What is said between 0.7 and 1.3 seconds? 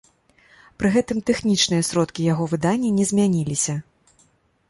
Пры гэтым